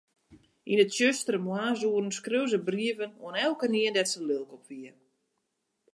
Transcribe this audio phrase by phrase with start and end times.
[0.71, 4.91] Yn 'e tsjustere moarnsoeren skreau se brieven oan elkenien dêr't se lilk op wie.